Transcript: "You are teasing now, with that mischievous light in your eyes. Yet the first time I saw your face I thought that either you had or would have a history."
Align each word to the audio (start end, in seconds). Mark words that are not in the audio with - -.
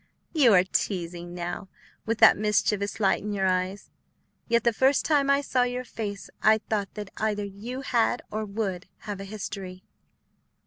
"You 0.33 0.53
are 0.55 0.63
teasing 0.63 1.35
now, 1.35 1.69
with 2.07 2.17
that 2.17 2.35
mischievous 2.35 2.99
light 2.99 3.21
in 3.21 3.33
your 3.33 3.45
eyes. 3.45 3.91
Yet 4.47 4.63
the 4.63 4.73
first 4.73 5.05
time 5.05 5.29
I 5.29 5.41
saw 5.41 5.61
your 5.61 5.83
face 5.83 6.27
I 6.41 6.57
thought 6.57 6.91
that 6.95 7.11
either 7.17 7.45
you 7.45 7.81
had 7.81 8.23
or 8.31 8.43
would 8.43 8.87
have 9.01 9.19
a 9.19 9.25
history." 9.25 9.83